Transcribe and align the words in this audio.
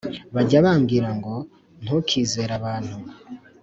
Bajya 0.33 0.59
bambwira 0.65 1.09
ngo 1.17 1.35
ntukizere 1.83 2.51
abantu 2.59 2.97